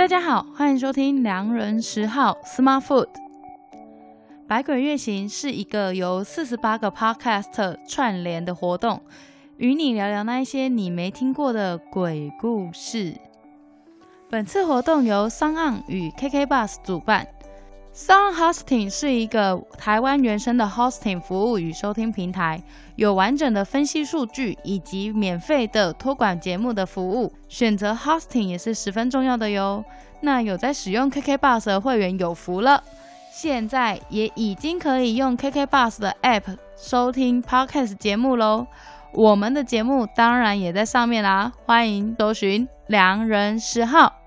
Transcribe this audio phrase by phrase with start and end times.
[0.00, 3.08] 大家好，欢迎收听良人十号 Smart Food。
[4.48, 9.02] 百鬼月行是一个由四十八个 Podcast 串联的活动，
[9.58, 13.14] 与你聊聊那一些你没听过的鬼故事。
[14.30, 17.28] 本次活动由3 on 与 KK Bus 主办。
[18.00, 22.62] Sound Hosting 是一个台湾原生的 hosting 服务与收听平台，
[22.96, 27.30] 有完整的分析数据以及免费的托管节目的服务。
[27.46, 29.84] 选择 hosting 也是十分重要的哟。
[30.22, 32.82] 那有在使用 KK Bus 的会员有福了，
[33.30, 38.66] 现在也已经可以用 KK Bus 的 App 收听 Podcast 节目喽。
[39.12, 44.19] 我们的节目当然也在上面啦，欢迎搜寻良人十号。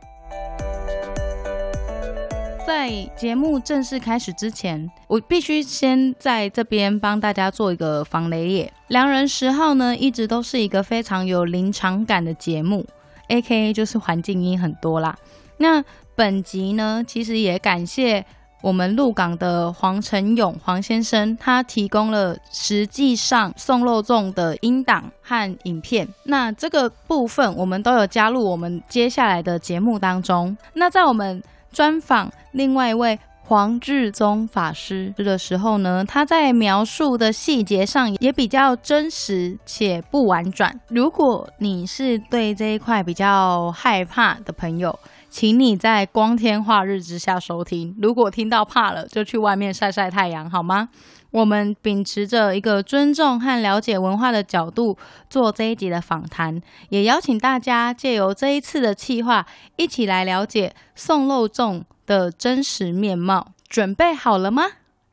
[2.66, 8.74] 在节目正式开始之前，我必须先在这边帮大家做一个防雷耶。
[8.88, 12.86] 良人十号呢，一直都是一个非常有临场感的节目
[13.28, 15.14] ，AKA 就是环境音很多啦。
[15.58, 15.84] 那
[16.16, 18.26] 本集呢，其实也感谢
[18.62, 26.08] 我们鹿港的黄承勇黄先生，他提供了实际上送肉粽的音档和影片。
[26.24, 30.56] 那这个部分我们都有加入我们接下来的节目当中。
[30.74, 31.44] 那在我们
[31.74, 40.80] 专访另外一位黄志宗法师的时候呢，他在描述的细节上也比较真实且不婉转。
[40.88, 44.98] 如果你是对这一块比较害怕的朋友，
[45.30, 47.94] 请你在光天化日之下收听。
[48.02, 50.88] 如果听到怕了，就去外面晒晒太阳，好吗？
[51.34, 54.96] 我们秉持着一个尊重和了解文化的角度
[55.32, 59.44] 做这一集的访谈，也邀请大家借由这一次的企划，
[59.76, 63.48] 一起来了解送肉粽的真实面貌。
[63.68, 64.64] 准备好了吗？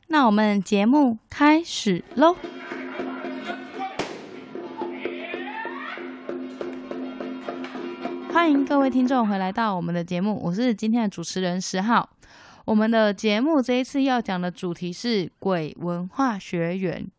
[0.09, 2.35] 那我们节目开始喽！
[8.31, 12.07] 欢迎各位听众回来到我们的节目，我是今天的主持人拾号。
[12.65, 17.09] 我们的节目这一次要讲的主题是鬼文化学园。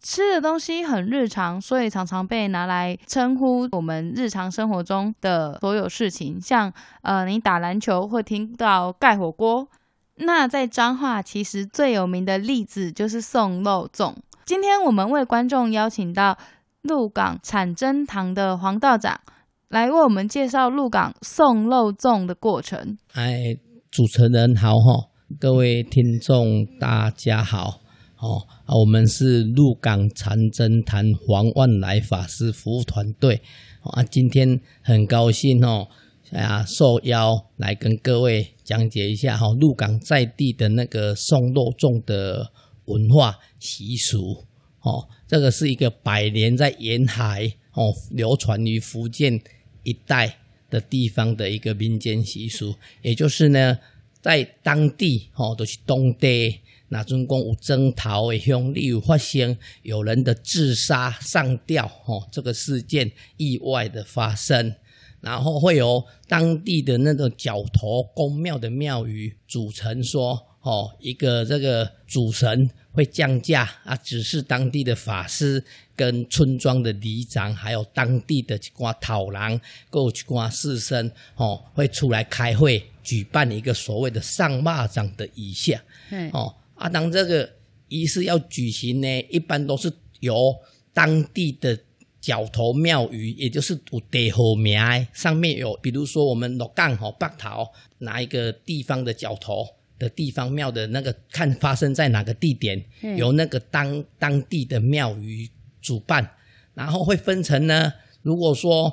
[0.00, 6.40] 吃的东西很日常，所以常常被拿来称呼我们日常生活中的所有事情。
[6.40, 9.68] 像呃，你打篮球会听到盖火锅。
[10.14, 14.14] 那在彰化，其实最有名的例子就是送肉粽。
[14.44, 16.38] 今天我们为观众邀请到
[16.82, 19.20] 鹿港产真堂的黄道长。
[19.68, 22.96] 来为我们介绍鹿港送肉粽的过程。
[23.12, 23.54] 哎，
[23.98, 25.10] 主持人好哈，
[25.40, 27.80] 各位听众大家好
[28.18, 28.46] 哦。
[28.78, 33.40] 我们是鹿港禅真坛黄万来法师服务团队
[33.80, 35.88] 啊，今天很高兴哦，
[36.30, 42.52] 啊，受邀来跟各位讲解一下哈，鹿港在地的那个送肉粽的
[42.84, 44.44] 文化习俗
[44.82, 45.08] 哦。
[45.26, 49.40] 这个是一个百年在沿海哦流传于福建。
[49.84, 50.36] 一带
[50.70, 53.78] 的地方的一个民间习俗，也就是呢，
[54.20, 64.74] 在当地哦，都是当地那中共有征讨的兄弟有发生有人的自杀上吊哦，这个事件意外的发生，
[65.20, 75.64] 然后会有当地的那个角头公庙的庙宇组成说哦，一个这个主神会降价啊，指示当地的法师。
[75.94, 79.60] 跟村庄的里长，还有当地的一寡头人，
[79.90, 85.76] 各一寡士绅，哦，会出来开会，举办一个所谓的上坝掌的仪式。
[86.10, 87.50] 嗯，哦，啊，当这个
[87.88, 90.54] 仪式要举行呢，一般都是由
[90.94, 91.76] 当地的
[92.20, 94.78] 角头庙宇，也就是有地号名，
[95.12, 97.66] 上面有，比如说我们鹿港吼北头
[97.98, 99.66] 哪一个地方的角头
[99.98, 105.48] 的地方庙的那个，看发生在哪个地点，嗯、由那个当当地的庙宇。
[105.80, 106.28] 主办，
[106.74, 107.90] 然后会分成呢。
[108.20, 108.92] 如果说，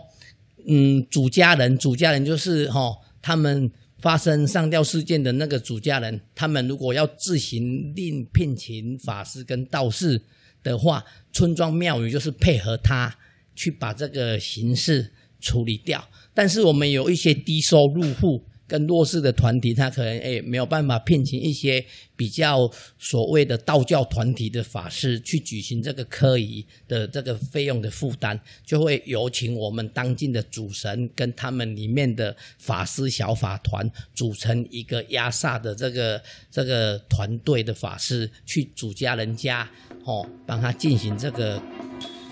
[0.68, 10.22] 嗯，主家人，主家人就是哈、哦，他们发生上吊事件的那个主家人，他们如果要自行另聘请法师跟道士
[10.64, 13.14] 的话，村庄庙宇就是配合他
[13.56, 15.12] 去把这个形式
[15.42, 16.08] 处理掉。
[16.36, 18.46] 但是我们有一些低收入户。
[18.68, 21.86] 跟弱势的团体，他可能诶、没有办法聘请一些
[22.16, 39.70] 比较所谓的道教团体的法师去举行这个科仪的这个费用的负担，就会有请我们当今的主神跟他们里面的法师小法团组成一个压煞的这个这个团队的法师去主家人家
[40.04, 41.62] 哦，帮他进行这个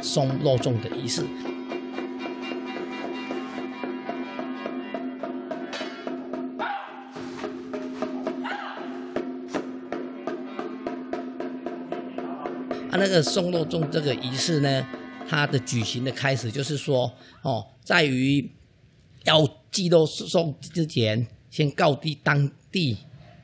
[0.02, 1.24] 送肉粽的仪式。
[12.94, 14.88] 啊，那个送肉粽这个仪式呢，
[15.28, 17.12] 它的举行的开始就是说，
[17.42, 18.48] 哦，在于
[19.24, 22.96] 要祭肉送之前，先告知当地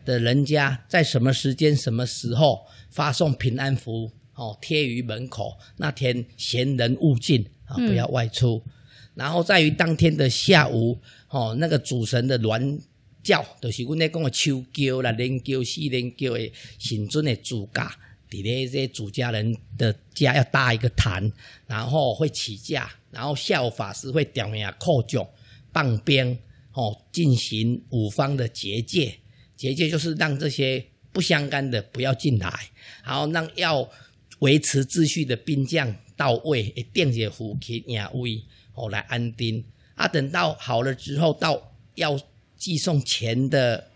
[0.06, 2.60] 的人家在什么时间、什么时候
[2.92, 5.57] 发送平安符哦，贴于门口。
[5.78, 8.62] 那天闲人勿进啊，不要外出。
[8.63, 8.72] 嗯、
[9.16, 11.00] 然后在于当天的下午
[11.30, 12.80] 哦，那个主神的鸾
[13.24, 17.92] 轿，就是阮咧讲的秋轿啦、连轿、四连轿的神尊的主驾，
[18.29, 21.31] 伫咧这些主家人的家要搭一个坛，
[21.67, 25.27] 然后会起驾，然后下午法师会点名叩钟、
[25.71, 26.39] 棒鞭。
[26.71, 29.13] 哦，进行五方的结界，
[29.57, 32.69] 结界就是让这些不相干的不要进来，
[33.03, 33.89] 然后让要
[34.37, 38.41] 维持秩序的兵将到位，一定些虎旗亚威
[38.75, 39.61] 哦来安定。
[39.95, 42.17] 啊，等到好了之后，到要
[42.55, 43.89] 寄送钱的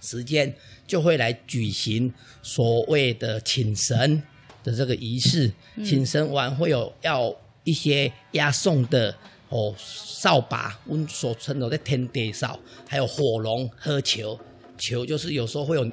[0.00, 0.52] 时间，
[0.86, 2.12] 就会来举行
[2.42, 4.22] 所谓的请神
[4.62, 5.52] 的这个仪式。
[5.76, 7.34] 嗯、请神完会有要
[7.64, 9.14] 一些押送的。
[9.48, 14.36] 哦，扫把，我们所称的在天地扫，还有火龙喝球，
[14.76, 15.88] 球就是有时候会有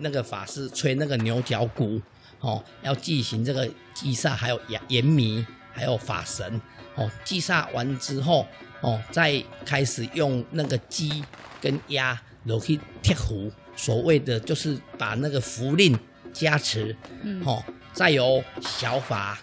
[0.00, 2.02] 那个法师吹那个牛角鼓，
[2.40, 3.64] 哦，要进行这个
[3.94, 6.60] 祭煞，还有严严迷，还有法神，
[6.96, 8.44] 哦，祭煞完之后，
[8.80, 11.22] 哦，再开始用那个鸡
[11.60, 15.98] 跟鸭落去贴符，所谓的就是把那个符令
[16.34, 17.64] 加持，嗯，哦，
[17.94, 19.38] 再由小法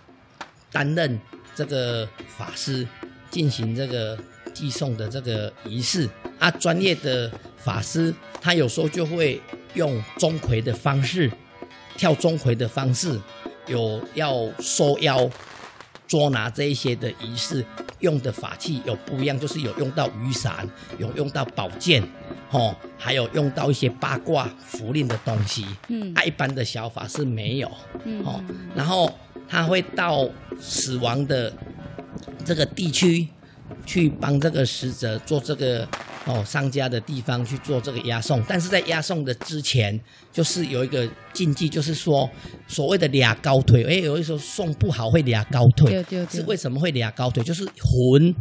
[0.71, 1.19] 担任
[1.55, 2.87] 这个法师。
[3.31, 4.17] 进行这个
[4.53, 6.09] 寄送的这个仪式
[6.39, 9.41] 啊，专业的法师他有时候就会
[9.73, 11.29] 用钟馗的方式，
[11.97, 13.19] 跳钟馗的方式，
[13.67, 15.29] 有要收妖、
[16.07, 17.65] 捉拿这一些的仪式，
[17.99, 20.65] 用的法器有不一样，就是有用到雨伞，
[20.97, 22.01] 有用到宝剑，
[22.56, 25.66] 哦，还有用到一些八卦符令的东西。
[25.90, 27.72] 嗯，啊，一般的小法是没有。
[28.04, 28.44] 嗯，哦，
[28.75, 29.12] 然后
[29.48, 30.28] 他会到
[30.60, 31.52] 死亡的。
[32.46, 33.28] 这个地区
[33.88, 35.88] 去帮这个死者做这个
[36.25, 40.00] 哦，商家的地方去做这个押送，但是在押送的之前，
[40.31, 42.30] 就是有一个禁忌，就是说
[42.68, 47.44] 所谓的俩高腿，哎，有的时候送不好会俩高腿，对对对，是为什么会俩高腿？
[47.44, 48.34] 就是魂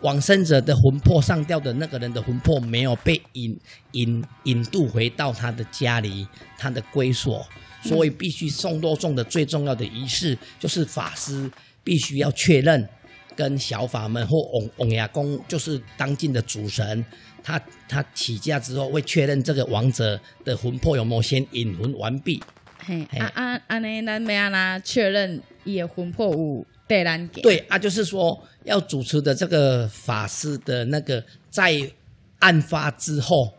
[0.00, 3.58] 往生者的魂魄上吊的那个人的魂魄没有被引
[3.92, 6.26] 引引渡回到他的家里，
[6.58, 7.46] 他的归所，
[7.82, 11.50] 所以必须送多重的最重要的仪式，就是法师
[11.84, 12.88] 必须要确认。
[13.34, 17.04] 跟小法门或翁翁牙公，就是当今的主神，
[17.42, 22.42] 他他起驾之后会确认这个亡者的魂魄有没有先引魂完毕。
[22.78, 27.42] 嘿，嘿啊啊，安尼咱没安那确认伊的魂魄有带咱给。
[27.42, 31.90] 对啊，就是说要主持的这个法师的那个，在
[32.38, 33.52] 案发之后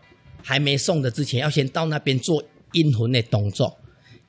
[0.44, 2.44] 还没送的之前，要先到那边做
[2.74, 3.78] 阴魂的动作。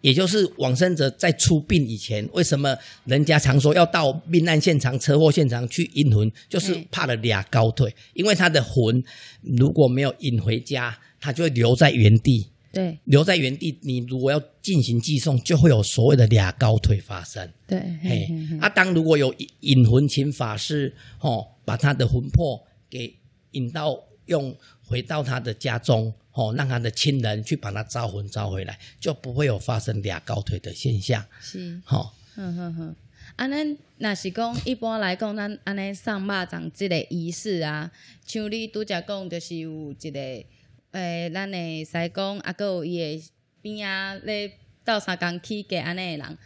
[0.01, 9.03] 也就是往生者在出殡以前，为什么人家常说要到命案现场、车祸现场去阴魂，就是怕了俩高腿，因为他的魂
[9.43, 12.47] 如果没有引回家，他就会留在原地。
[12.73, 17.51] 对，留在原地，你如果要进行寄送，就会有所谓的俩高腿发生。
[17.67, 18.29] 对，嘿，
[18.61, 23.17] 啊，当如果有引魂请法师哦，把他的魂魄给
[23.53, 26.13] 引到用回到他的家中。
[26.33, 31.25] 哦，让他的亲人去把他招魂招回来，就不会有发生俩高腿的现象。
[31.41, 32.97] 是，好、哦，嗯哼哼。
[33.35, 33.57] 啊，那
[33.97, 37.91] 那是讲一般来讲，咱安尼送肉粽这个仪式啊，
[38.25, 40.21] 像你拄则讲，就是有一个
[40.93, 43.31] 诶，咱的师公啊，搁有伊的
[43.61, 44.53] 边啊，咧
[44.85, 46.39] 斗相共起价安尼的人，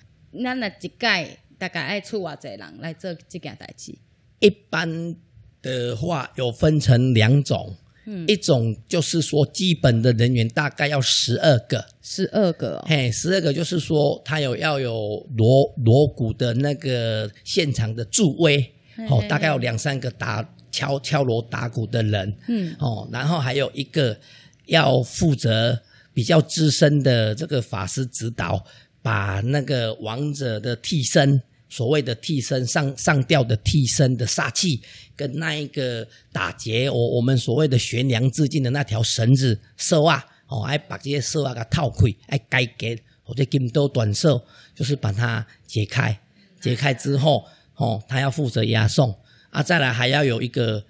[0.45, 3.95] 咱若一届大概爱出偌济人来做即件代志？
[4.41, 5.17] 一般
[5.61, 7.77] 的话，有分成两种。
[8.05, 18.75] 嗯，一种就是说，基本的人员大概要十二个，十二个、哦，嘿，十二个就是说，他有要有锣锣鼓的那个现场的助威，
[19.11, 24.19] 哦，大概有两三个打敲敲锣打鼓的人，嗯，哦，然后还有一个
[24.67, 25.81] 要负责
[26.13, 28.65] 比较资深的这个法师指导，
[29.03, 31.43] 把那个王者的替身。
[31.69, 34.83] 所谓的替身上上吊的替身的煞气，
[35.17, 44.39] 跟那一个打结我我们所谓的悬梁自尽的那条绳子丝啊，哦，还把这些丝啊给套开，哎，该给或者金刀短寿，
[44.75, 46.15] 就是把它解开，
[46.61, 47.43] 解开之后，
[47.83, 49.13] 哦，他要负责押送
[49.51, 50.85] 啊，再来还要有一个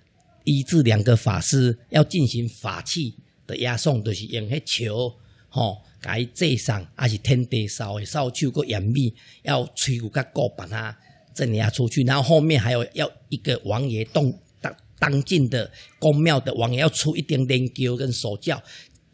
[0.44, 5.14] 一至两个法师要进行法器的押送，就是用那球，
[5.50, 5.78] 哦。
[6.04, 10.98] 该祭上，还是天地烧的扫帚个严密，要吹鼓个鼓把它
[11.32, 12.02] 镇压出去。
[12.02, 15.70] 然后后面还有要一个王爷动当当进的
[16.00, 18.60] 宫庙的王爷要出一点点轿跟手轿，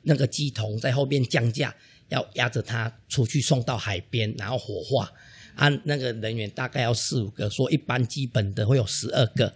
[0.05, 1.75] 那个鸡童在后面降价，
[2.09, 5.13] 要押着他出去送到海边，然后火化。
[5.59, 9.53] 按、那个人员大概要四五个，说一般基本的会有十二个。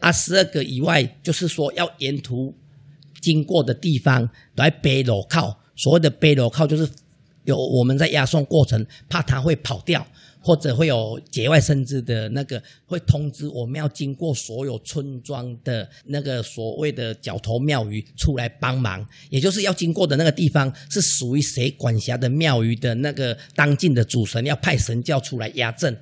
[0.00, 2.54] 啊，十二个以外，就是说要沿途
[3.20, 5.58] 经过的地方来背路靠。
[5.74, 6.88] 所谓的背路靠，就是
[7.44, 10.06] 有我们在押送过程，怕它会跑掉。
[10.40, 25.96] 或者会有节外生枝的那个，会通知我们要经过所有村庄的那个所谓的角头庙宇出来帮忙，也就是要经过的那个地方是属于谁管辖的庙宇的那个当尽的主神，要派神教出来压阵，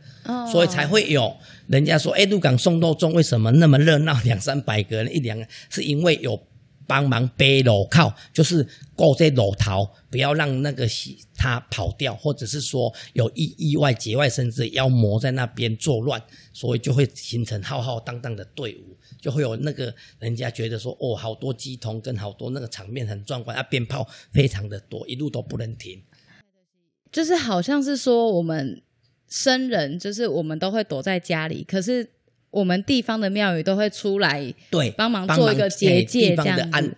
[0.52, 1.34] 所以才会有
[1.66, 6.40] 人家说，哎，鹿港送肉粽为什么那么热闹，两三百个人一两个，是因为有。
[6.86, 10.86] 帮忙背路靠，就是顾这路头，不要让那个
[11.36, 26.02] 他跑掉，或者是说有意意外节外生枝妖魔在那边作乱，所以就会形成浩浩荡荡的队伍，就会有那个人家觉得说，哦，好多鸡童跟好多那个场面很壮观，啊，鞭炮非常的多，一路都不能停。
[27.10, 28.82] 就是好像是说我们
[29.28, 32.12] 生人，就是我们都会躲在家里，可是。
[32.56, 36.96] 我们地方的庙宇都会出来，对，帮忙做一个结界，这样子。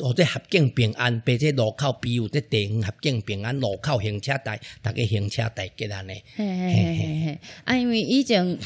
[0.00, 6.14] 或者合境平安，并且路口比如在地方合境平安，路口行车带，大家行车带给咱呢。
[6.36, 8.56] 嘿嘿嘿嘿，啊，因为以前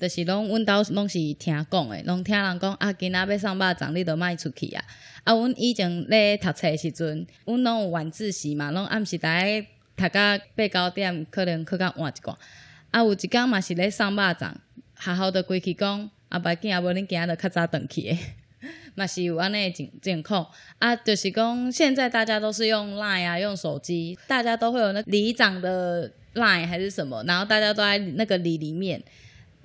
[0.00, 4.82] 就是拢，阮兜拢是听讲的，拢听人讲啊，今仔要送肉粽，你都卖出去啊。
[5.22, 9.60] 啊，阮以前咧读册的时阵，阮拢有晚自习嘛，拢暗时大概
[9.96, 12.34] 读到八九点，可能去甲换一寡。
[12.90, 14.50] 啊，有一工嘛是咧送肉粽。
[15.04, 18.18] 好好的归去讲，啊，白囝啊，无恁囝仔较早转去诶，
[18.96, 20.46] 嘛是有安尼情情况。
[20.78, 29.02] 啊，就是讲现在大家都是用 Line 啊，用手机，大家都会有那里长的 Line 还是什么，然后大家都在那个里里面，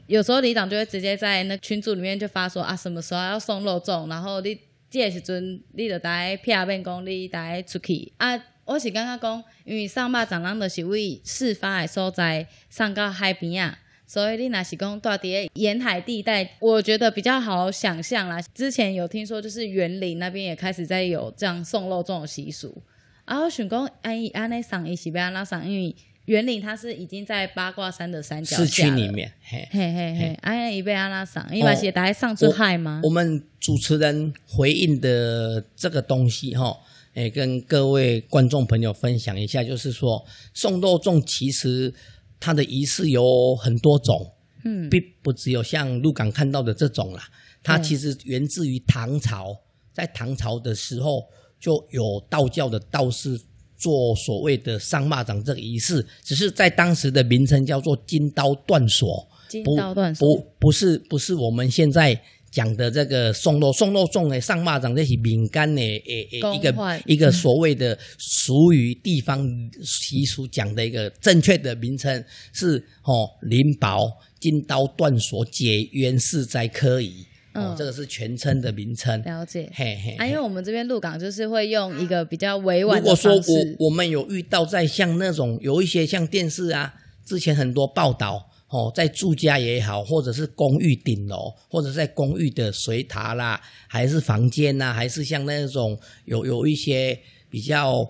[0.08, 8.12] 有时候里长就会直接在那群组里面就发说啊，什么时候要送肉粽，然后你这个时阵你就带片面讲你带出去。
[8.17, 13.79] 啊，我是刚刚讲，因为送肉粽人就是为事发的所在送到海边啊。
[14.10, 18.42] 所以你若是讲到底沿海地带，我觉得比较好想象啦。
[18.56, 22.82] 之前有听说，就是园林那边也开始在有这样送肉粽的习俗。
[23.28, 33.01] 然后想讲，哎，安内桑伊是要安那桑，因为园林它是已经在八卦山的山脚市区里面，嘿嘿嘿嘿，安伊被安那桑，因为是大家上出海吗？
[33.04, 36.75] 我们主持人回应的这个东西哈，
[37.13, 40.25] 诶，跟各位观众朋友分享一下，就是说
[40.56, 41.94] 送肉粽其实。
[42.39, 47.24] 它的仪式有很多种，嗯，并不只有像鹿港看到的这种啦。
[47.62, 49.55] 它其实源自于唐朝，
[49.93, 51.24] 在唐朝的时候
[51.60, 53.39] 就有道教的道士
[53.77, 62.22] 做所谓的上马掌这个仪式，只是在当时的名称叫做金刀断锁，金刀断锁，不不是不是我们现在。
[62.51, 69.48] 讲的这个送肉送肉粽的上坝掌这些民间的诶诶一个一个所谓的俗语地方
[69.84, 79.22] 习俗讲的一个正确的名称是哦灵宝金刀断锁解冤释灾科仪哦，这个是全称的名称。
[79.24, 80.12] 了解，嘿嘿。
[80.18, 83.01] 啊，因为我们这边鹿港就是会用一个比较委婉的。
[83.01, 86.94] 如果说我我们有遇到在像那种有一些像电视啊，
[87.25, 88.49] 之前很多报道。
[88.70, 98.08] 哦，在住家也好，或者是公寓顶楼，或者在公寓的水塔啦，还是房间呐，还是像那种有有一些比较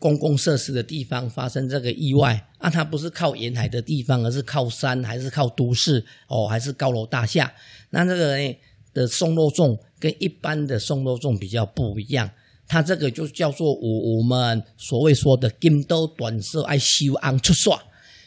[0.00, 7.54] 公共设施的地方发生这个意外，啊，它不是靠沿海的地方，而是靠山，还是靠都市，哦，还是高楼大厦，
[7.90, 8.56] 那这个呢
[8.92, 12.28] 的送肉粽跟一般的送肉粽比较不一样，
[12.66, 17.78] 它这个就叫做我我们所谓说的金刀断锁爱收昂出煞，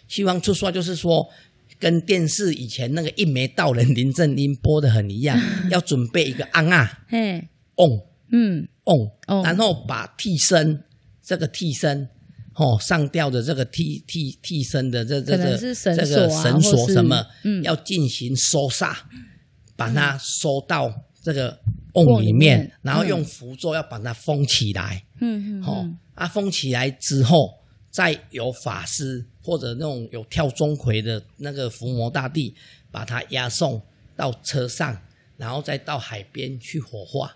[0.07, 1.27] 收昂出煞就是说。
[1.79, 10.83] 跟电视以前那个一眉道人林正英播的很一样， 要准备一个瓮啊，嘿，瓮，嗯，瓮，然后把替身
[11.21, 12.09] 这个替身，
[12.55, 18.95] 哦，上吊的这个替替替身的这这个这个绳索什么，嗯，要进行收煞，
[19.75, 20.91] 把它收到
[21.21, 21.59] 这个
[21.93, 25.59] 瓮里面，然后用符咒要把它封起来，嗯。
[25.59, 27.55] 嗯，好，啊，封起来之后。
[27.89, 32.53] 再有法师或者那种有跳钟馗的那个伏魔大帝，
[32.91, 33.81] 把他押送
[34.13, 35.01] 到车上，
[35.37, 37.33] 然后再到海边去火化。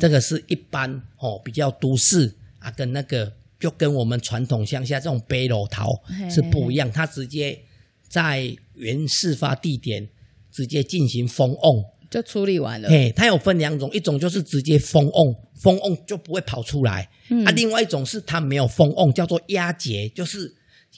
[0.00, 3.30] 这个是一般哦，比较都市啊，跟那个
[3.60, 5.86] 就跟我们传统乡下这种背篓桃
[6.30, 6.90] 是不一样。
[6.90, 7.60] 他直接
[8.08, 10.08] 在原事发地点
[10.50, 12.88] 直接进行封瓮，就处理完了。
[12.88, 17.10] 嘿，它有分两种，一种就是直接封瓮，封瓮就不会跑出来。
[17.28, 20.54] 嗯、啊，另外一种是它没有封瓮，叫做押解，就是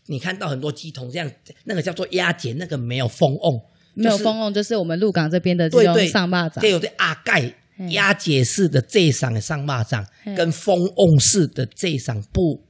[0.07, 1.31] 你看到很多鸡桶这样，
[1.65, 3.61] 那个叫做押解，那个没有封瓮，
[3.95, 7.55] 没有封瓮就是我们鹿港这边的这种上坝掌，这有对阿盖
[7.89, 10.07] 压解式的这上的上坝掌，
[10.37, 12.63] 跟封瓮式的这上不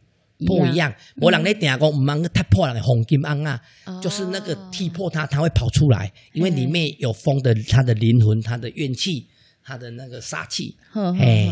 [0.46, 0.94] 不一样。
[1.20, 3.60] 我让你点讲，唔能踢破人的红金安啊，
[4.00, 9.26] 就是那个踢破它，它会跑出来，因为里面有风的它的灵魂、它的怨气、
[9.64, 10.76] 它的那个杀气。
[10.92, 11.50] 嘿。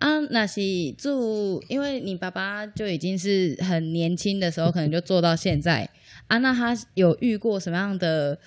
[0.00, 0.60] 啊，那是
[0.96, 5.86] 住，因为你爸爸就已经是很年轻的时候，可能就做到现在
[6.26, 6.38] 啊。
[6.38, 8.38] 那他有遇过什么样的，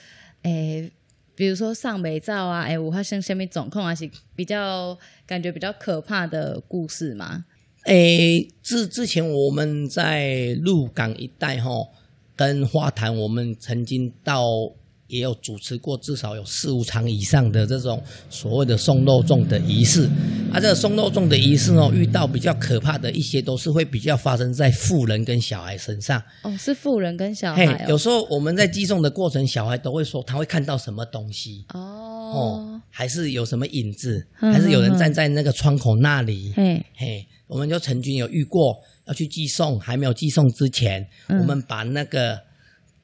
[0.41, 0.91] 诶、
[1.35, 7.45] 比如说上美照啊，诶、欸，我发生什么状况还是比较感觉比较可怕的故事吗？
[7.85, 11.87] 诶、之之前我们在鹿港一带哈，
[12.35, 14.73] 跟花坛，我们曾经到。
[15.13, 18.01] 也有主持过至少有四五场以上的这种
[18.31, 20.09] 所谓的送肉粽的仪式，
[20.51, 26.19] 啊，这个送肉粽的仪式哦，遇到比较可怕的一些都是会比较发生在妇人跟小孩身上。
[26.41, 27.85] 哦，是妇人跟小孩、哦。
[27.89, 31.63] 有时候我们在寄送的过程，小孩都会说他会看到什么东西。
[31.75, 36.51] 哦，哦，还是有什么影子，还是有人站在那个窗口那里。
[36.55, 42.39] 嘿，嘿，我们就曾经有遇过要去寄送，还没有寄送之前，嗯、我们把那个。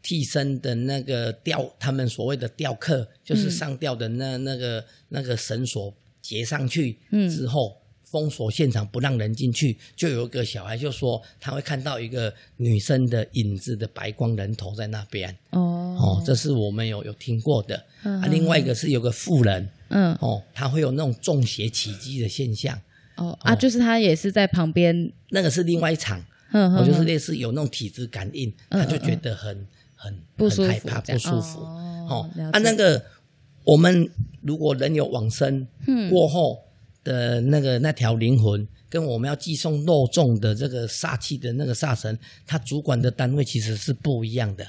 [0.09, 6.97] 替身的那个吊，他们所谓的吊客，就是上吊的那那个那个绳索结上去
[7.29, 9.77] 之后，封锁现场不让人进去。
[9.95, 15.29] 就有一个小孩就说，他会看到一个女生的影子的白光人头在那边。
[15.51, 17.75] 哦哦，这是我们有有听过的。
[18.01, 22.81] 啊，另外一个是有个妇人，嗯哦，他会有那种中邪起乩的现象。
[23.17, 26.25] 哦啊，就是他也是在旁边，那个是另外一场。
[26.51, 29.67] 嗯，我就是类似有那种体质感应，他就觉得很。
[30.01, 31.59] 很不舒服，很害怕，不舒服。
[31.59, 33.03] 哦，哦啊，那个
[33.65, 34.09] 我们
[34.41, 35.67] 如果人有往生
[36.09, 36.63] 过后
[37.03, 44.65] 的那个那条灵魂，跟我们要寄送肉粽的这个煞气的那个煞神，他主管的单位其实是不一样的。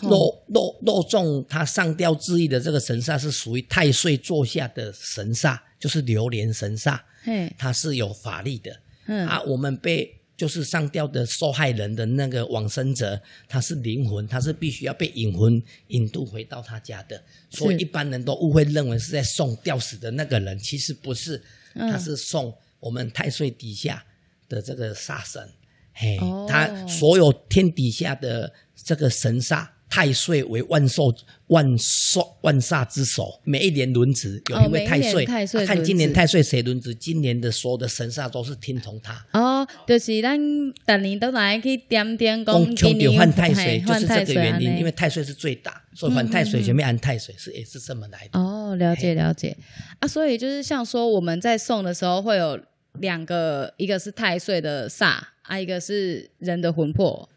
[0.00, 6.98] 肉肉肉粽，他上吊致意的这个神煞是属于太岁座下的神煞，就是流年神煞。
[7.26, 8.74] 嗯，它是有法力的。
[9.04, 10.16] 嗯啊，我们被。
[10.40, 21.42] 就是上吊的受害人的那个往生者，他是灵魂，他是必须要被引魂引渡回到他家的，所以一般人都误会认为是在送吊死的那个人，其实不是，
[21.74, 24.02] 他是送我们太岁底下
[24.48, 25.46] 的这个煞神，
[25.92, 29.68] 嘿，他所有天底下的这个神煞。
[29.90, 31.12] 太岁为万寿
[31.48, 39.26] 万寿万煞之首，每一年轮值有一位太岁，哦啊、看今年太岁谁轮值，今年的所有的神煞都是听从他。
[39.32, 48.38] 哦，就是咱每年都来去点点公，今年换太岁，就是这个原因，因为太岁是最大，所以换太岁前面安太岁是也是这么来的。
[48.38, 49.56] 哦，了解了解
[49.98, 52.56] 啊，所以就是像说我们在送的时候会有
[53.00, 57.28] 两个，一个是太岁的煞啊，一个是人的魂魄。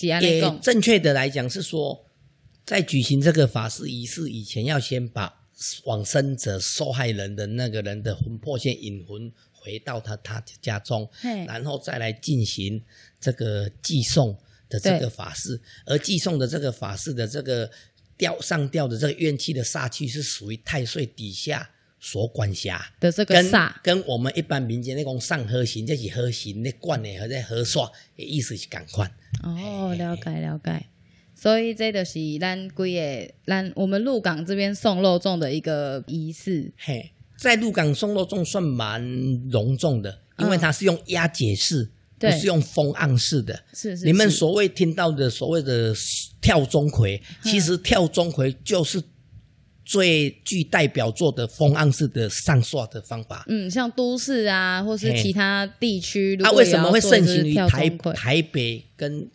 [0.00, 2.06] 也正确的来讲是说，
[2.64, 5.42] 在举行这个法事仪式以前，要先把
[5.84, 11.08] 往生者受害人的那个人的魂魄先引魂回到他他家中，
[11.46, 12.82] 然后再来进行
[13.20, 14.36] 这个祭送
[14.68, 15.60] 的这个法事。
[15.84, 17.70] 而祭送的这个法事的这个
[18.16, 21.70] 吊上吊的这个怨气的煞气是属于太岁底下
[22.04, 27.86] 所管辖的这个煞，跟我们一般民间那种上河行这是河行那灌的和在河刷
[28.16, 29.08] 的意思是同款。
[29.44, 30.86] 哦，了解了解，
[31.32, 36.72] 所以这就是咱规个咱我们鹿港这边送肉粽的一个仪式。
[36.76, 39.00] 嘿，在鹿港送肉粽算蛮
[39.50, 43.62] 隆重的，因为它是用押解式，不是用封暗式的。
[43.72, 45.94] 是是，你们所谓听到的所谓的
[46.40, 49.00] 跳钟馗，其实跳钟馗就是
[49.84, 53.44] 最具代表作的封案式的上刷的方法。
[53.48, 59.28] 嗯，像都市啊，或是其他地区，它为什么会盛行于台台北跟？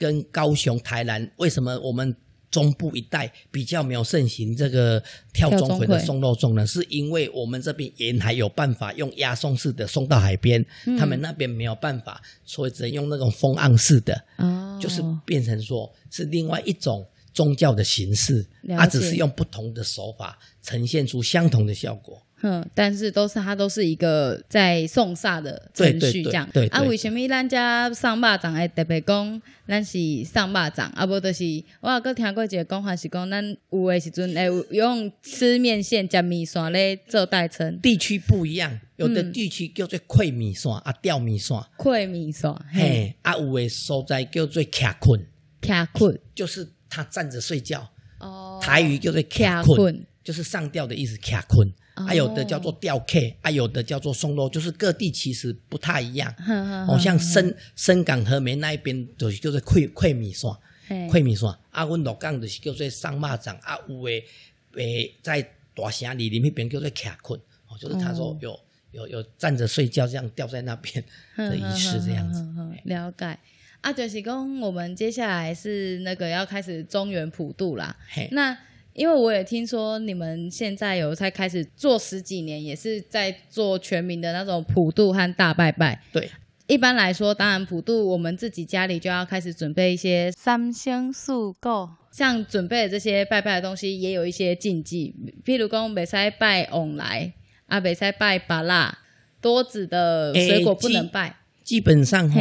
[0.00, 2.16] 跟高雄、台南，为什么我们
[2.50, 6.66] 中部一带比较没有盛行这个跳钟馗的送肉粽呢？
[6.66, 22.22] 是因为我们这边沿海有办法用押送式的送到海边，嗯、他们那边没有办法，所以只能用那种封案式的，哦、就是变成说是另外一种宗教的形式，它只是用不同的手法呈现出相同的效果。
[22.42, 26.48] 嗯，但是都是它都是一个在送煞的程序，这样。
[26.54, 30.90] 对，啊，为什么咱家上肉粽会特别讲咱是上肉粽？
[30.94, 37.78] 啊，不就是我有听过一个讲法是讲，咱有的时阵会用吃面线加米线咧做代称。
[37.82, 41.54] 地区不一样，有的地区叫做溃米线、嗯、啊，吊米线。
[41.76, 45.20] 溃米线，嘿，啊，有的所在叫做卡困，
[45.60, 47.88] 卡困就是他站着睡觉。
[48.18, 48.60] 哦。
[48.62, 51.72] 台语叫做卡困，就是上吊的意思，卡困。
[52.06, 56.34] 还有的叫做吊客，还有的叫做松肉，就是各地其实不太一样。
[56.86, 60.50] 好像深深港和梅那一边就是叫做溃溃米线，
[61.10, 61.46] 溃米线。
[61.70, 63.54] 啊，阮鹿港就是叫做上马掌。
[63.62, 64.24] 啊，有诶
[64.76, 65.42] 诶，在
[65.74, 68.58] 大城里里面边叫做卡困，哦，就是他说有
[68.92, 71.04] 有有站着睡觉这样吊在那边
[71.36, 72.42] 的仪式这样子。
[72.84, 73.38] 了解。
[73.80, 77.96] 啊，就是讲我们接下来是那个要开始中原普渡啦。
[78.32, 78.56] 那
[78.92, 86.02] 因为我也听说你们现在有才开始做十几年，也是在做全民的那种普渡和大拜拜。
[86.12, 86.28] 对，
[86.66, 95.14] 一般来说，当然普渡我们自己家里就要开始准备一些三香素果，像准备的这些拜拜的东西，也有一些禁忌，
[95.44, 97.32] 譬如讲未使拜往来，
[97.66, 98.98] 啊，未使拜芭乐，
[99.40, 101.28] 多子的水果不能拜。
[101.28, 102.40] 欸、基，基本上哈。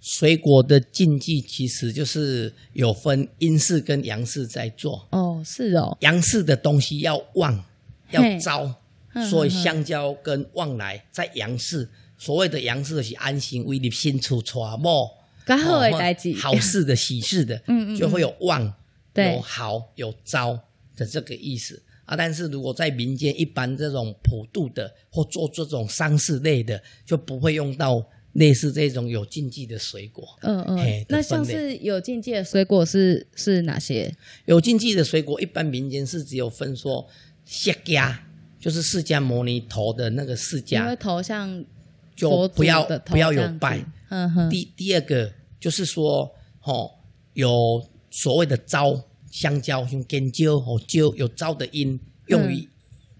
[0.00, 5.06] 水果的禁忌其实就是有分阴式跟阳式在做。
[5.10, 7.62] 哦，是哦，阳式的东西要旺
[8.10, 8.74] 要招，
[9.28, 11.86] 所以香蕉跟旺来在阳式，
[12.16, 15.06] 所谓的阳式就是安心为你新出传莫，
[15.44, 18.72] 刚好的代志，好事的喜事的， 嗯嗯，就会有旺，
[19.14, 20.58] 有好有招
[20.96, 21.82] 的这个意思。
[22.06, 22.16] 啊。
[22.16, 28.02] 但是如果在民间一般这种普渡的或做这种丧事类的，就不会用到。
[28.34, 34.14] 类似这种有禁忌的水果，嗯嗯，那像是有禁忌的水果是是哪些？
[34.44, 37.08] 有禁忌的水果，一般民间是只有分说
[37.44, 38.16] 释迦，
[38.60, 41.64] 就是释迦牟尼头的那个释迦，因为头像
[42.14, 43.84] 就不要不要有拜。
[44.10, 44.48] 嗯哼。
[44.48, 46.90] 第第二个就是说，哦，
[47.32, 52.68] 有所谓的招香蕉用尖椒哦蕉有招的音用于。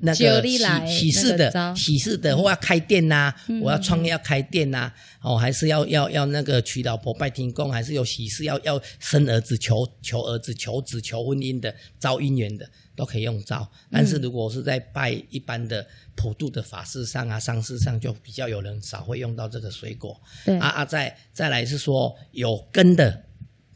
[0.00, 20.20] 那个喜喜事的喜事的，或要开店呐、我要创业要开店呐、啊，哦，还是要要要那个娶老婆拜天公，还是有喜事要要生儿子求求儿子求子求婚姻的招姻缘的都可以用招，但是如果是在拜一般的普渡的法事上啊丧事上，就比较有人少会用到这个水果。
[20.44, 20.58] 对。
[20.58, 23.24] 啊啊，再再来是说有根的。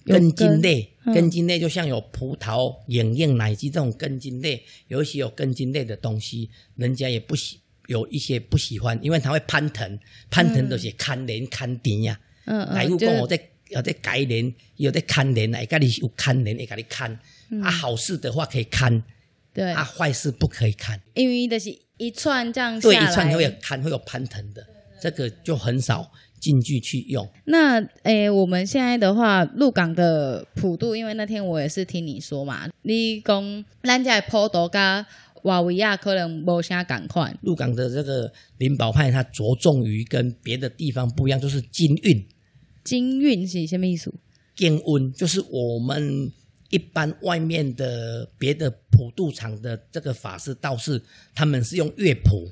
[0.04, 9.98] 根茎类，根茎类就像有葡萄、影印、奶鸡这种根茎类，有一些有根茎类的东西，人家也不喜，有一些不喜欢，因为它会攀藤，
[10.30, 12.20] 攀藤都是看连看点呀。
[12.44, 12.74] 嗯嗯。
[12.74, 13.40] 来，如果我在
[13.70, 17.18] 要在改连，有在看连，来，家里有看连，哎，家里看。
[17.62, 19.02] 啊，好事的话可以看，
[19.52, 19.70] 对。
[19.70, 24.66] 啊，坏事不可以看，因为就是一串这样对，一串会有看，会有攀藤的，
[25.10, 26.10] 这个就很少。
[26.40, 27.26] 进去去用。
[27.46, 35.06] 那诶，我们现在的话，入港的普渡，因为那天我也是听你说嘛，你讲咱家普渡跟
[35.44, 37.34] 瓦维亚可能无啥共款。
[37.40, 42.26] 入港的这个灵宝派，它着重于跟别的地方不一样，就是金运。
[42.82, 44.12] 金运是什么意思？
[44.54, 46.30] 金运就是我们
[46.68, 51.00] 一般外面的别的普渡场的这个法师道士，
[51.34, 52.50] 他们是用乐谱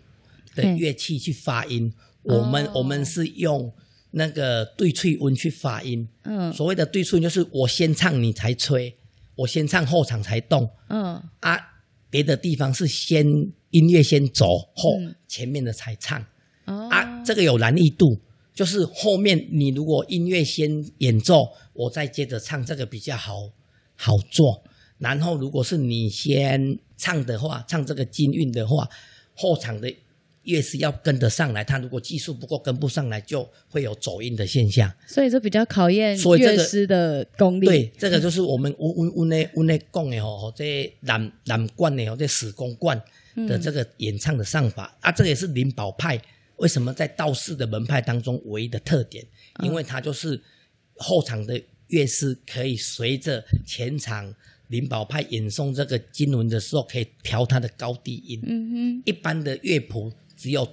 [0.55, 3.73] 的乐器去发音，嘿我们、哦、我们是用。
[4.15, 8.95] 那个对吹音去发音，嗯，所谓的对吹音就是我先唱你才吹，
[9.35, 11.59] 我先唱后场才动，嗯啊，
[12.11, 13.27] 别的地方是先
[13.71, 16.23] 音乐先走后，嗯、前面的才唱，
[16.67, 18.21] 哦啊，这个有难易度，
[18.53, 23.49] 就是后面你如果音乐先演奏，我再接着唱，这个比较好
[23.97, 24.63] 好做。
[24.99, 28.87] 然后如果是你先唱的话，唱这个金韵的话，
[29.35, 29.91] 后场的。
[30.45, 34.93] 乐师要跟得上来，他如果技术不够跟不上来，就会有走音的现象。
[35.07, 37.67] 所以这比较考验乐师的功力。
[37.67, 43.01] 对，这个就是我们我我我那我那讲的吼，这南南冠的哦，这史公冠
[43.49, 46.21] 的这个演唱的唱法、嗯、啊，这个也是灵宝派
[46.57, 49.25] 为什么在道士的门派当中唯一的特点，
[49.63, 50.41] 因为它就是
[50.97, 54.35] 后场的乐师可以随着前场
[54.69, 58.41] 灵宝派演诵这个经文的时候，可以调它的高低音。
[58.45, 60.13] 嗯哼，一般的乐谱。
[60.43, 60.69] 只有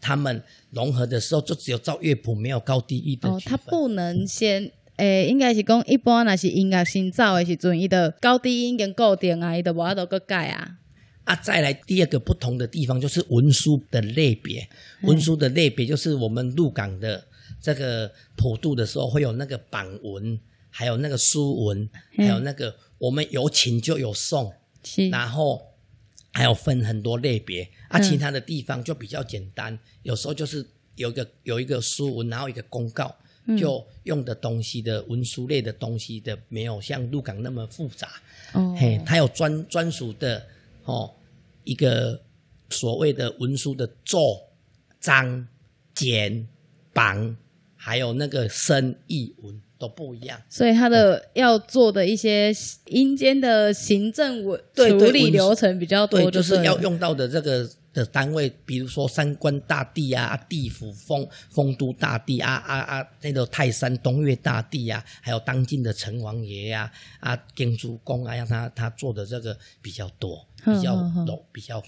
[0.00, 3.28] 他们融合的时候，就只有照乐谱，没有高低音的。
[3.28, 4.62] 哦，他不能先，
[4.94, 10.78] 诶、欸，应该是讲一般那是音乐新造的时阵，伊的高低音跟固定啊，伊的无法度个改啊。
[11.24, 14.68] 啊，再来第二个不同的地方就是文书的类别，
[15.02, 17.26] 文书的类别就是我们入港的
[17.60, 20.38] 这个普渡的时候会有那个榜文，
[20.70, 24.52] 还有那个书文，还有那个我们有请就有送，
[25.10, 25.66] 然后。
[26.32, 30.64] 还有分很多类别啊，其他的地方就比较简单，嗯、有时候就是
[30.96, 33.14] 有一个有一个书文，然后一个公告，
[33.46, 38.08] 嗯、就用的东西的文书类的东西的，没有像鹿港那么复杂。
[38.52, 40.46] 哦，嘿，它有专专属的
[40.84, 41.12] 哦，
[41.64, 42.20] 一个
[42.70, 44.42] 所谓的文书的作、
[45.00, 45.46] 章、
[45.94, 46.46] 简、
[46.92, 47.36] 榜，
[47.78, 49.58] 还有那个生译文。
[49.80, 52.52] 都不一样，所以他的要做的一些
[52.86, 71.80] 阴间的行政文处理流程比较多，对，就是要用到的这个的单位，比如说三官大帝啊，地府丰丰都大帝啊啊啊，那个泰山东岳大帝啊，还有当今的城隍爷呀啊，经主公啊，让他他做的这个比较多，比较多，比较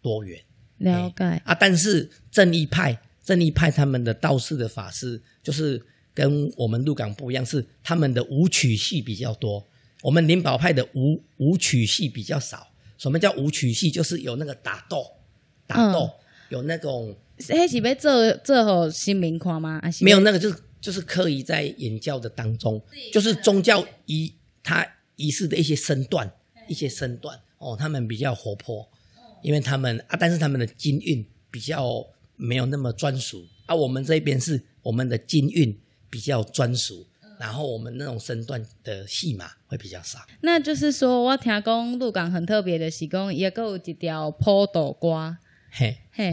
[0.00, 0.40] 多元。
[0.78, 5.84] 了解啊，但是正义派正义派他们的道士的法师就是。
[6.14, 9.64] 跟我们鹿港不一样，是他们的舞曲戏比较多，
[10.02, 12.66] 我们灵宝派的舞舞曲戏比较少。
[12.96, 13.88] 什么叫舞曲戏？
[13.88, 15.06] 就是有那个打斗，
[15.64, 16.12] 打斗、嗯、
[16.48, 17.14] 有那种。
[17.50, 19.80] 那是要做做好新民看吗？
[20.00, 26.28] 没有那个，就是就是刻意在演教的当中，就是宗教仪他仪式的一些身段，
[26.66, 28.90] 一些身段哦，他们比较活泼，
[29.40, 32.04] 因为他们啊，但是他们的金韵比较
[32.38, 37.06] 没有那么专属，而、啊、我们这边是我们的金韵比较专属。
[37.38, 40.18] 然后我们那种身段的戏码会比较少。
[40.40, 45.36] 那就是说，我听讲鹿港很特别的是讲，也有一条普渡歌。
[45.70, 46.32] 嘿，嘿，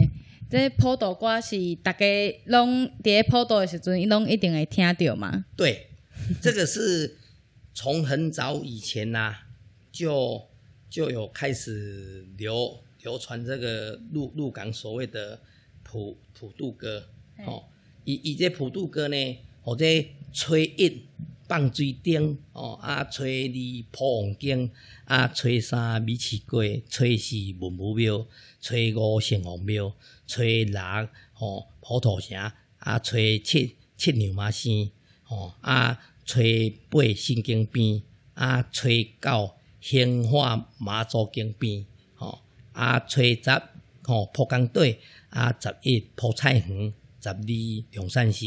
[0.50, 2.04] 这普渡歌是大家
[2.46, 5.44] 拢在普渡的时阵，拢一定会听到吗？
[5.56, 5.90] 对，
[6.42, 7.16] 这个是
[7.72, 9.46] 从很早以前呐、啊，
[9.92, 10.42] 就
[10.90, 15.38] 就有开始流流传这个鹿鹿港所谓的
[15.86, 17.08] 普普渡歌。
[17.46, 17.64] 哦，
[18.04, 19.38] 以以这普渡歌呢。
[19.62, 19.84] 或者
[20.32, 21.02] 吹一
[21.48, 23.58] 放水顶，哦啊，吹二
[23.90, 24.70] 普王经，
[25.06, 28.24] 啊，吹三米奇粿，吹四文武庙，
[28.60, 29.92] 吹五城隍庙，
[30.24, 30.80] 吹六
[31.32, 32.38] 吼普陀城，
[32.78, 34.88] 啊，吹七七娘妈生，
[35.24, 38.00] 吼啊，吹八新经边，
[38.34, 42.38] 啊，吹九兴化妈祖经边，吼
[42.72, 43.50] 啊，吹十
[44.04, 45.00] 吼普工队，
[45.36, 47.36] 啊，十一普菜园，十二
[47.92, 48.46] 龙山寺。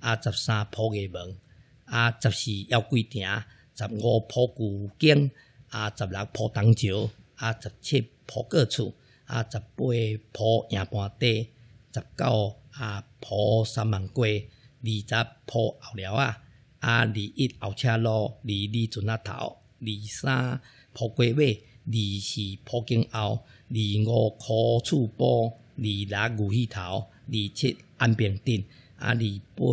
[0.00, 1.36] 啊，十三普艺门，
[1.84, 3.26] 啊，十四要跪亭，
[3.74, 5.28] 十五普古经，
[5.70, 9.84] 啊，十六普东桥，啊，十七普各处，啊，十八
[10.30, 11.48] 普营盘底，
[11.92, 14.48] 十九啊普三万龟，
[14.84, 16.40] 二十普后寮啊，
[16.78, 20.60] 啊，二一后车路，二二船仔头，二三
[20.92, 28.64] 普龟尾，二四普经后，二五苦厝埔，二六牛溪头，二七安平镇。
[28.96, 29.64] 啊，二八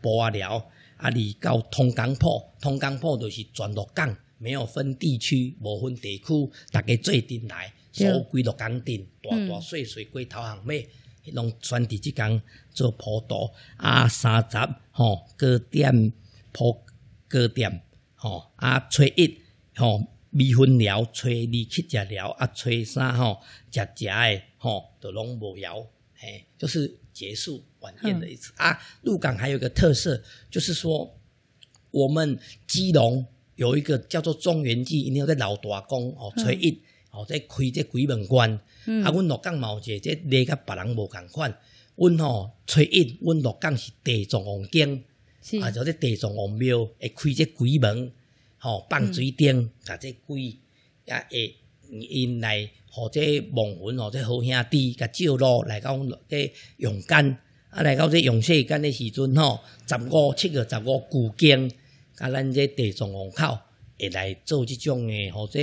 [0.00, 0.56] 埔仔寮，
[0.96, 10.88] 啊，二九通江埔，通江埔就是全鹿港，没有分地区，无分地区，大家做阵来，所归鹿港镇，大大细细归头巷尾，
[11.32, 13.48] 拢选伫即工做普渡。
[13.76, 14.58] 啊，三十
[14.90, 16.12] 吼，各点
[16.50, 16.84] 普
[17.28, 17.80] 各点，
[18.16, 19.38] 吼，啊，初一
[19.76, 25.86] 吼，米粉料、炊二去食料，啊，炊三吼，食食诶，吼，都拢无枵，
[26.16, 27.64] 嘿，就是结束。
[27.80, 31.16] 晚宴的意思、嗯、啊，鹿港还有一个特色，就是说
[31.92, 32.36] 我们
[32.66, 38.58] 基隆有一个叫做中原记，一定要在老大公哦，炊一哦，在开这鬼门关。
[38.86, 41.56] 嗯、啊，阮鹿港嘛有一个这礼甲别人无共款。
[41.94, 45.04] 阮吼炊一，阮鹿港是地藏王经，
[45.62, 48.10] 啊，就这地藏王庙会开这鬼门，
[48.58, 50.56] 吼放水灯，甲、嗯、这鬼
[51.06, 51.56] 也会
[51.90, 57.38] 因来和这亡魂哦，这好兄弟甲照路来到这阳间。
[57.70, 61.70] 啊，来到这阳世间的时阵吼，十五七月十五古经，
[62.16, 63.58] 甲咱这地藏王口
[63.98, 65.60] 会来做即种诶，或者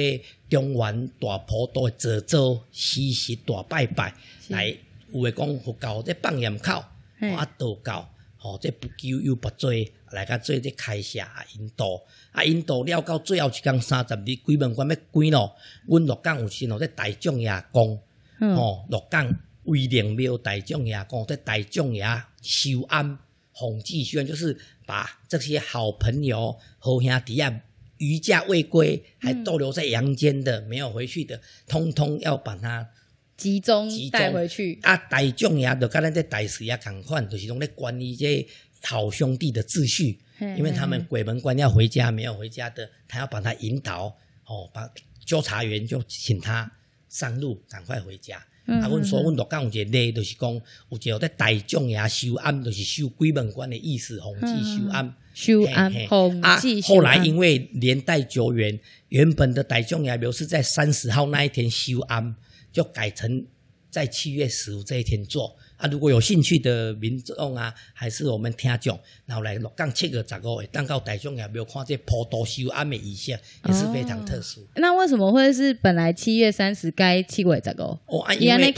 [0.48, 4.14] 中原大普渡的祭祖、施大拜拜，
[4.50, 4.68] 来
[5.12, 9.72] 有诶讲佛教这放焰口，啊道教吼这不求又不做，
[10.16, 12.02] 来甲做这开社啊引导，
[12.32, 15.56] 啊引导了到最后一天三十日鬼门关要关咯，
[15.88, 18.02] 阮鹿港有时吼这大众爷公，
[18.40, 19.32] 吼鹿港。
[19.66, 22.06] 威灵庙大众爷公在大众爷
[22.44, 23.18] 收安
[23.52, 27.62] 洪继轩，就是把这些好朋友、好兄弟啊，
[27.98, 32.88] 余价未归，还逗留在阳间的、嗯、没有回去的，通通要把它
[33.36, 34.78] 集中带回去。
[34.84, 38.48] 啊，大众爷就跟咱这大师爷同款，就是讲咧管理这
[38.86, 44.90] 好兄弟的秩序，因为他们鬼门关要回家，没有回家的，他要把他引导，哦，把
[45.26, 46.72] 纠察员就请他
[47.10, 48.46] 上路，赶快回家。
[48.68, 50.62] 嗯、啊，阮说阮鹿港有一个例，就是讲有
[50.98, 55.16] 一个在大众爷修庵，就是修鬼门关的意思，红祭收庵。
[55.34, 56.82] 修庵红祭。
[56.82, 62.36] 后来因为年代久远，原本的大众爷庙是在三十号那一天修庵，
[62.72, 63.46] 就改成
[63.92, 65.56] 在七月十五这一天做。
[65.78, 74.62] 啊，如果有兴趣的民众啊，还是我们听众，然后来六港七月十五会当到大众爷庙看这普渡收庵的仪式，也是非常特殊。
[74.62, 74.68] 哦。
[74.76, 78.00] 那为什么会是本来七月三十该七月十五？
[78.06, 78.74] 哦，啊，因为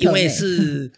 [0.00, 0.92] 因为是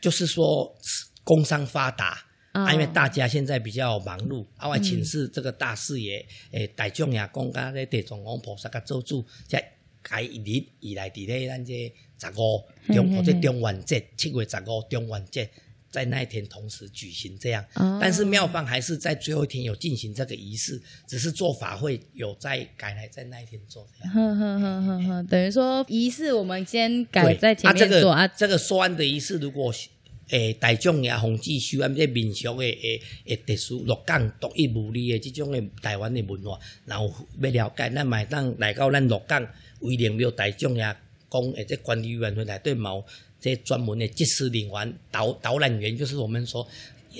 [0.00, 0.76] 就是说
[1.22, 2.18] 工商发达，
[2.52, 9.64] 哦、啊，因为大家现在比较忙碌，啊，我请示这个大师爷，诶、嗯，大众爷公家咧地藏王菩萨甲做主，在
[10.02, 11.92] 改一日以来伫咧咱这。
[12.20, 12.62] 十五
[12.94, 15.48] 中或者中元节，七月十五中元节，
[15.90, 17.64] 在那一天同时举行这样。
[17.74, 24.14] 哦、但是庙方还是在最后一天有进行这个仪式，只是做法会有在改来在那一天做这样。
[24.14, 28.28] 呵呵呵呵呵，等于说仪式我们先改在前面做啊。
[28.28, 29.72] 这个收庵的仪式，如果
[30.28, 36.56] 诶，大众呀，洪志修安，这民俗诶诶诶，特殊鹿港独一无二诶，这种诶台湾的文化，
[36.86, 39.44] 然后要了解，咱买当来到咱鹿港
[39.80, 40.96] 威灵庙大众呀，
[41.30, 43.02] 讲诶，这管理委员会内底冇
[43.40, 46.66] 这专门的祭祀领完导导览员，就是我们说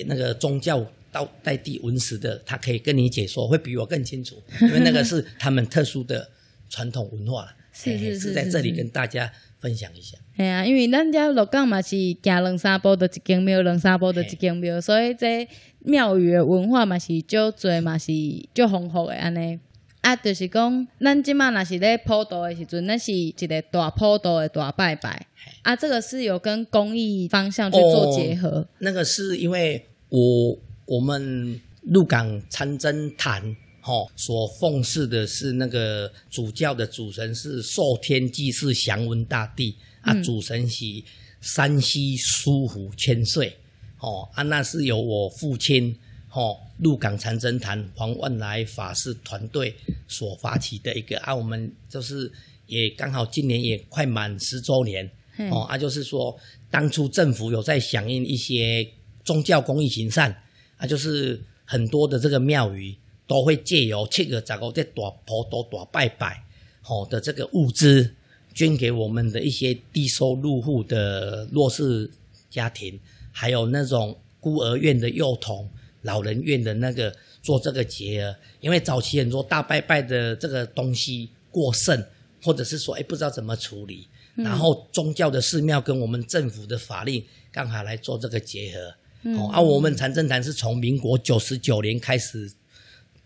[0.05, 6.29] 那个宗教到代地文史的，他可以跟你解说，会比我更清楚，因为那个是他们特殊的
[6.69, 10.17] 传统文化，是是是，是，是在这里跟大家分享一下。
[10.37, 15.47] 系啊，因为咱家鹿港嘛是行两三步就一间庙，两三步就一间庙，所以这
[15.79, 18.11] 庙宇的文化嘛是足多嘛是
[18.53, 19.59] 足丰富的安尼。
[20.01, 25.27] 啊，就是讲咱即马若是咧普渡的时阵，那是一个大普渡的大拜拜。
[25.61, 28.49] 啊，这个是有跟公益方向去做结合。
[28.49, 39.75] 哦、那个是因为我我们鹿港参真坛吼所奉祀的是那个主教的主神是受天祭祀祥文大帝。
[40.01, 40.83] 啊，主神是
[41.41, 43.55] 山西苏府千岁，
[43.99, 45.95] 哦，啊，那是由我父亲，
[46.31, 49.75] 哦，鹿港禅真坛黄万来法师团队
[50.11, 52.31] 所发起的一个啊，我们就是
[52.67, 55.09] 也刚好今年也快满十周年，
[55.49, 56.37] 哦，啊，就是说
[56.69, 58.87] 当初政府有在响应一些
[59.23, 60.43] 宗教公益行善，
[60.77, 62.95] 啊，就是很多的这个庙宇
[63.25, 66.43] 都会借由七个十五在大婆都大拜拜，
[66.81, 68.15] 好的这个物资。
[68.53, 72.11] 捐给我们的一些低收入户的弱势
[72.49, 72.99] 家庭，
[73.31, 75.71] 还有那种孤儿院的幼童、
[76.01, 82.05] 老人院的那个做这个结合，因为早期很多大拜拜的这个东西过剩，
[82.41, 88.95] 或者是说哎不知道怎么处理，嗯、然后宗教的寺庙跟我们政府的法令刚好来做这个结合。
[89.23, 92.51] 嗯、哦，而、啊、我们禅真坛是从民国九十九年开始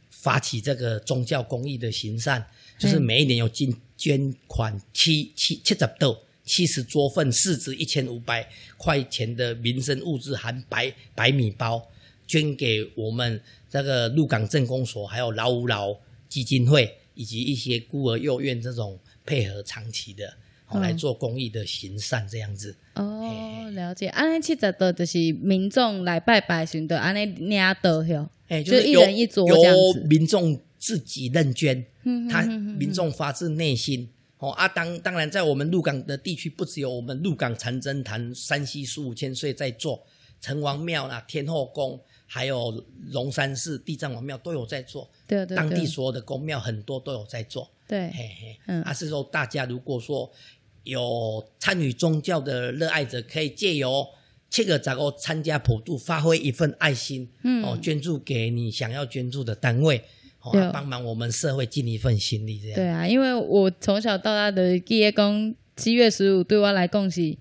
[0.09, 2.45] 发起这个宗教公益的行善，
[2.77, 3.75] 就是每一年有进。
[3.97, 11.81] 捐款七七七十多七十桌份，市值一千五百块钱的民生物资，含白白米包，
[12.27, 13.41] 捐给我们
[13.81, 15.95] 这个鹿港镇公所，还有老吾老
[16.29, 20.33] 基金会，以及一些孤儿幼院这种配合长期的，
[20.67, 22.75] 哦、来做公益的行善这样子。
[22.95, 24.07] 哦，了解。
[24.07, 29.99] 安尼七十多就是民众来拜拜寻的，安尼领到哟，哎，就是一人一桌这样子。
[30.07, 30.59] 民众。
[30.77, 31.83] 自己认捐，
[32.29, 34.07] 他民众发自内心
[34.37, 40.05] 哦啊，当当然在我们鹿港的地区，不只有我们鹿港禅真坛、山西书五千岁在做，
[40.39, 45.09] 城隍庙啊、天后宫，还有龙山寺地藏王庙都有在做。
[45.27, 47.71] 对对对，当地所有的宫庙很多都有在做。
[47.87, 50.31] 对，嘿嘿，嗯，啊是说大家如果说
[50.83, 54.07] 有参与宗教的热爱者，可以借由
[54.49, 60.03] 七个杂货参加普渡，发挥一份爱心，嗯，哦，捐助给你想要捐助的单位。
[60.71, 62.75] 帮、哦、忙我们社会尽一份心力，这样。
[62.75, 67.35] 对啊，因为我从小到大的毕业工，七月十五对我来讲是，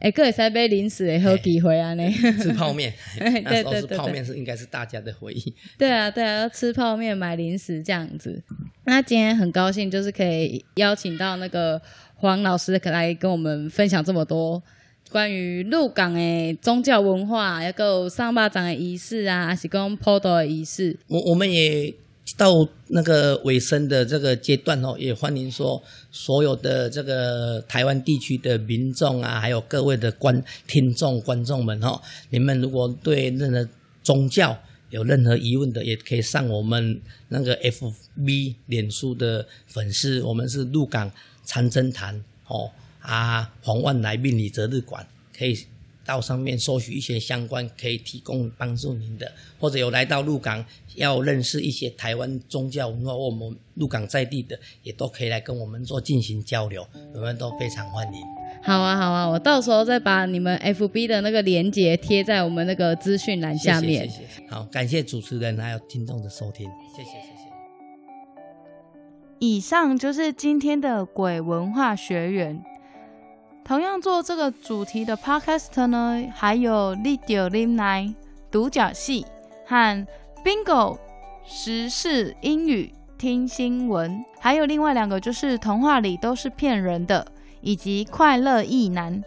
[0.00, 2.10] 哎，可以塞杯零食的好机会啊，呢。
[2.40, 2.92] 吃泡面，
[3.44, 5.54] 那时候是泡面是应该是大家的回忆。
[5.76, 8.42] 对啊，对啊，吃泡面买零食这样子。
[8.84, 11.80] 那今天很高兴，就是可以邀请到那个
[12.16, 14.62] 黄老师来跟我们分享这么多
[15.10, 20.98] 关于鹿港的宗教文化，还有上巴掌的仪式啊，还是讲普渡的仪式。
[21.08, 21.92] 我我们也。
[22.36, 33.68] 到那个尾声的这个阶段哦，也欢迎说所有的这个台湾地区的民众啊，还有各位的观听众观众们哦，你们如果对任何
[34.02, 34.56] 宗教
[34.90, 41.10] 有任何疑问的，也可以上我们那个 FB 脸书的粉丝，我们是鹿港
[41.44, 45.06] 长真坛哦啊黄万来命理择日馆，
[45.36, 45.58] 可以。
[46.02, 49.30] 到上面搜取一些相关可以提供帮助您的，
[49.60, 50.64] 或者有来到鹿港
[51.00, 58.20] 要认识一些台湾宗教文化，我们鹿港在地的，也都可以来跟我们做进行交流，我们都非常欢迎。
[58.62, 64.06] 好啊，好啊，我到时候再把你们 FB 的那个链接贴在我们那个资讯栏下面。
[64.06, 64.50] 谢谢，谢谢。
[64.50, 67.40] 好，感谢主持人还有听众的收听，谢谢，谢谢。
[69.38, 72.62] 以上就是今天的鬼文化学园。
[73.64, 78.14] 同样做这个主题的 podcast 呢，还有 Lidio Limnai
[78.50, 79.24] 独角戏
[79.64, 80.06] 和
[80.42, 80.96] Bingo
[81.46, 87.26] 时事英语听新闻，还有另外两个就是童话里都是骗人的，
[87.60, 89.22] 以及快乐意男。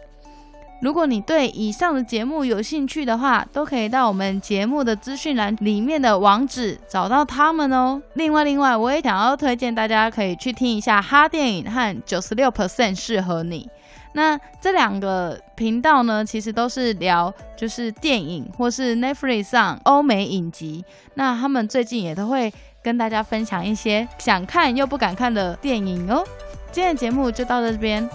[0.82, 8.02] 如果你对以上的节目有兴趣的话，都可以到我们节目的资讯栏里面的网址找到他们哦。
[8.14, 13.68] 另外，另外我也想要推荐大家可以去听一下哈电影和九十六 percent 适合你。
[14.14, 20.84] 那这两个频道呢，其实都是聊就是电影或是 Netflix 上欧美影集。
[21.14, 22.52] 那他们最近也都会
[22.82, 26.24] 跟大家分享一些想看又不敢看的电影哦。
[26.72, 28.08] 今天的节目就到这边，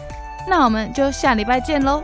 [0.48, 2.04] 那我们就下礼拜见喽。